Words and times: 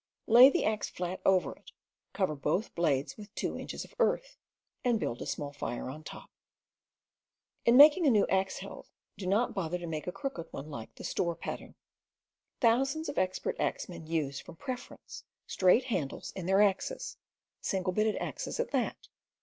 Lay 0.25 0.49
the 0.49 0.65
axe 0.65 0.89
flat 0.89 1.21
over 1.27 1.53
it, 1.55 1.71
cover 2.11 2.33
both 2.35 2.73
blades 2.73 3.17
with 3.17 3.31
two 3.35 3.55
inches 3.55 3.85
of 3.85 3.93
earth, 3.99 4.35
and 4.83 4.99
build 4.99 5.21
a 5.21 5.27
small 5.27 5.53
fire 5.53 5.91
on 5.91 6.03
top. 6.03 6.31
In 7.65 7.77
making 7.77 8.07
a 8.07 8.09
new 8.09 8.25
axe 8.25 8.57
helve, 8.61 8.89
do 9.15 9.27
not 9.27 9.53
bother 9.53 9.77
to 9.77 9.85
make 9.85 10.07
a 10.07 10.11
crooked 10.11 10.47
one 10.49 10.71
like 10.71 10.95
the 10.95 11.03
store 11.03 11.35
pattern. 11.35 11.75
Thousands 12.61 13.09
of 13.09 13.19
expert 13.19 13.55
axemen 13.59 14.07
use, 14.07 14.39
from 14.39 14.55
preference, 14.55 15.23
straight 15.45 15.83
handles 15.83 16.33
in 16.35 16.47
their 16.47 16.63
axes— 16.63 17.17
single 17.61 17.93
bitted 17.93 18.15
axes 18.15 18.59
at 18.59 18.71
that. 18.71 19.07